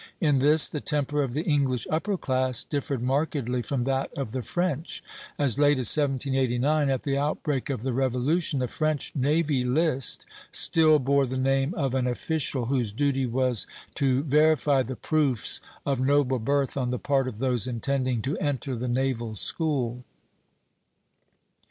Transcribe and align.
In 0.19 0.39
this 0.39 0.67
the 0.67 0.81
temper 0.81 1.21
of 1.21 1.33
the 1.33 1.43
English 1.43 1.85
upper 1.91 2.17
class 2.17 2.63
differed 2.63 3.03
markedly 3.03 3.61
from 3.61 3.83
that 3.83 4.11
of 4.17 4.31
the 4.31 4.41
French. 4.41 5.03
As 5.37 5.59
late 5.59 5.77
as 5.77 5.95
1789, 5.95 6.89
at 6.89 7.03
the 7.03 7.19
outbreak 7.19 7.69
of 7.69 7.83
the 7.83 7.93
Revolution, 7.93 8.57
the 8.57 8.67
French 8.67 9.11
Navy 9.13 9.63
List 9.63 10.25
still 10.51 10.97
bore 10.97 11.27
the 11.27 11.37
name 11.37 11.75
of 11.75 11.93
an 11.93 12.07
official 12.07 12.65
whose 12.65 12.91
duty 12.91 13.27
was 13.27 13.67
to 13.93 14.23
verify 14.23 14.81
the 14.81 14.95
proofs 14.95 15.61
of 15.85 16.01
noble 16.01 16.39
birth 16.39 16.75
on 16.77 16.89
the 16.89 16.97
part 16.97 17.27
of 17.27 17.37
those 17.37 17.67
intending 17.67 18.23
to 18.23 18.35
enter 18.39 18.75
the 18.75 18.87
naval 18.87 19.35
school. 19.35 20.03